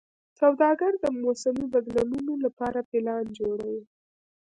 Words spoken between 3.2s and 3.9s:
جوړوي.